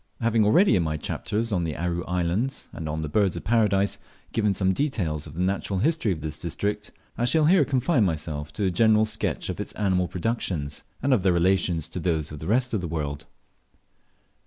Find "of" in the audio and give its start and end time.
3.37-3.43, 5.27-5.33, 6.11-6.21, 9.49-9.59, 11.13-11.21, 12.31-12.39, 12.73-12.81